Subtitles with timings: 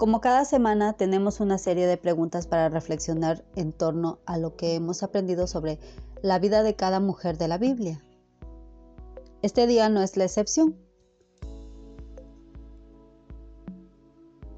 [0.00, 4.74] Como cada semana tenemos una serie de preguntas para reflexionar en torno a lo que
[4.74, 5.78] hemos aprendido sobre
[6.22, 8.02] la vida de cada mujer de la Biblia.
[9.42, 10.74] Este día no es la excepción.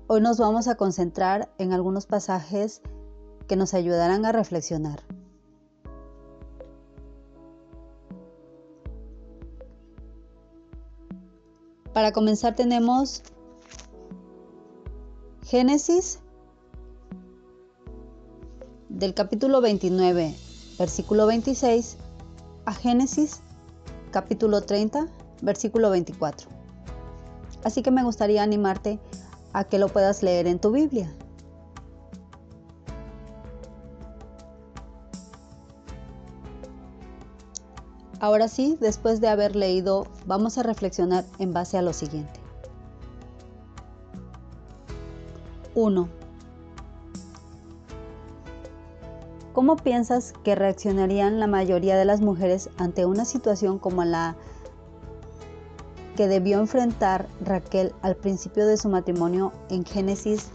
[0.07, 2.81] Hoy nos vamos a concentrar en algunos pasajes
[3.49, 5.03] que nos ayudarán a reflexionar.
[11.93, 13.25] Para comenzar tenemos
[15.53, 16.19] Génesis
[18.89, 20.35] del capítulo 29,
[20.79, 21.99] versículo 26
[22.65, 23.43] a Génesis
[24.13, 25.09] capítulo 30,
[25.43, 26.49] versículo 24.
[27.65, 28.99] Así que me gustaría animarte
[29.53, 31.15] a que lo puedas leer en tu Biblia.
[38.21, 42.42] Ahora sí, después de haber leído, vamos a reflexionar en base a lo siguiente.
[45.75, 46.09] 1.
[49.53, 54.35] ¿Cómo piensas que reaccionarían la mayoría de las mujeres ante una situación como la
[56.17, 60.49] que debió enfrentar Raquel al principio de su matrimonio en Génesis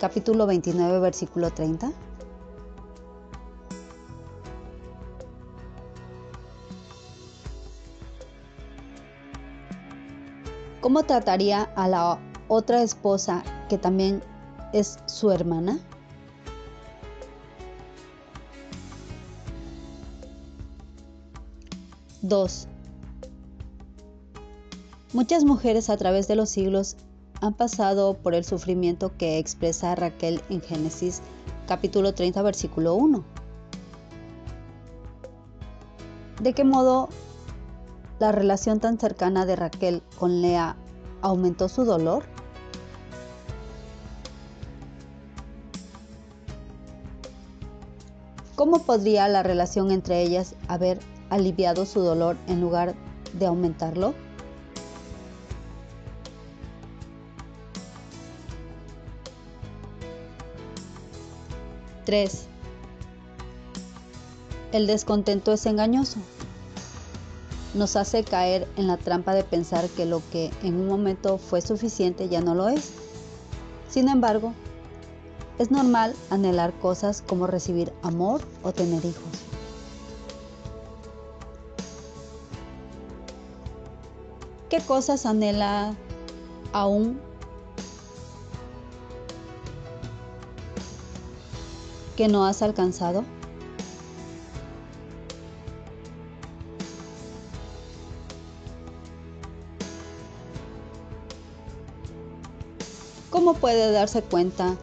[0.00, 1.92] capítulo 29 versículo 30?
[10.80, 14.22] ¿Cómo trataría a la otra esposa que también
[14.72, 15.78] es su hermana?
[22.22, 22.66] Dos.
[25.12, 26.96] Muchas mujeres a través de los siglos
[27.40, 31.22] han pasado por el sufrimiento que expresa Raquel en Génesis
[31.66, 33.24] capítulo 30 versículo 1.
[36.42, 37.08] ¿De qué modo
[38.18, 40.76] la relación tan cercana de Raquel con Lea
[41.22, 42.24] aumentó su dolor?
[48.56, 52.94] ¿Cómo podría la relación entre ellas haber aliviado su dolor en lugar
[53.38, 54.14] de aumentarlo?
[62.06, 62.46] Tres.
[64.72, 66.20] El descontento es engañoso.
[67.76, 71.60] Nos hace caer en la trampa de pensar que lo que en un momento fue
[71.60, 72.90] suficiente ya no lo es.
[73.90, 74.54] Sin embargo,
[75.58, 79.28] es normal anhelar cosas como recibir amor o tener hijos.
[84.70, 85.94] ¿Qué cosas anhela
[86.72, 87.20] aún
[92.16, 93.22] que no has alcanzado?
[103.30, 104.76] ¿Cómo puede darse cuenta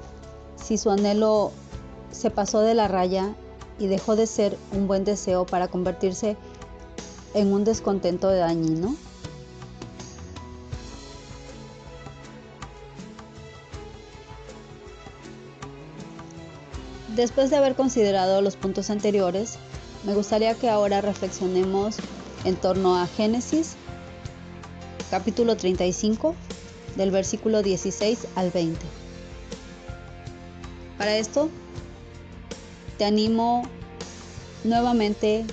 [0.55, 1.51] si su anhelo
[2.11, 3.33] se pasó de la raya
[3.79, 6.37] y dejó de ser un buen deseo para convertirse
[7.33, 8.95] en un descontento dañino?
[17.15, 19.57] Después de haber considerado los puntos anteriores,
[20.03, 21.97] me gustaría que ahora reflexionemos
[22.43, 23.75] en torno a Génesis
[25.11, 26.35] capítulo 35
[26.95, 28.79] del versículo 16 al 20.
[30.97, 31.49] Para esto,
[32.97, 33.63] te animo
[34.63, 35.45] nuevamente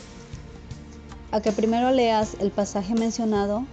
[1.33, 3.65] a que primero leas el pasaje mencionado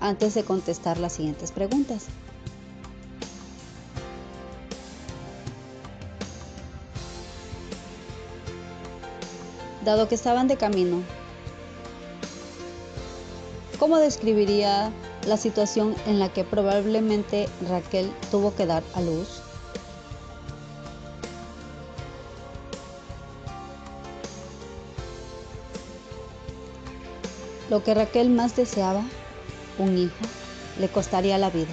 [0.00, 2.06] antes de contestar las siguientes preguntas.
[9.84, 11.02] Dado que estaban de camino,
[13.80, 14.92] ¿cómo describiría
[15.26, 19.40] la situación en la que probablemente Raquel tuvo que dar a luz?
[27.70, 29.02] Lo que Raquel más deseaba,
[29.78, 30.14] un hijo,
[30.78, 31.72] le costaría la vida.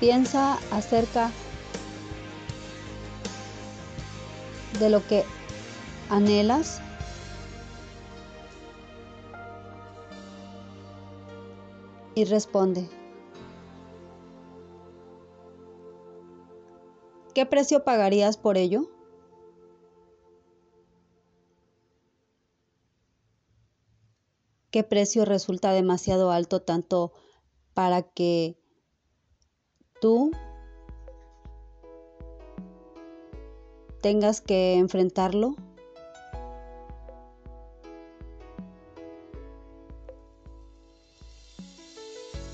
[0.00, 1.30] Piensa acerca
[4.80, 5.24] de lo que
[6.10, 6.80] anhelas?
[12.14, 12.88] Y responde,
[17.34, 18.90] ¿qué precio pagarías por ello?
[24.70, 27.12] ¿Qué precio resulta demasiado alto tanto
[27.74, 28.58] para que
[30.00, 30.32] tú
[34.02, 35.56] tengas que enfrentarlo?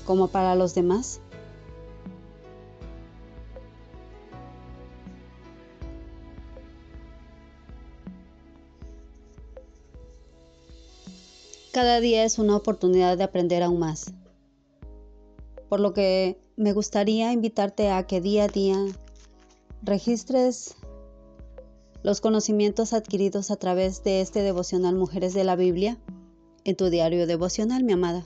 [0.09, 1.21] Como para los demás.
[11.71, 14.11] Cada día es una oportunidad de aprender aún más.
[15.69, 18.77] Por lo que me gustaría invitarte a que día a día
[19.83, 20.75] registres
[22.01, 25.99] los conocimientos adquiridos a través de este devocional Mujeres de la Biblia
[26.63, 28.25] en tu diario devocional, mi amada.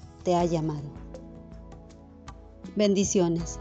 [0.23, 0.89] te ha llamado.
[2.75, 3.59] Bendiciones.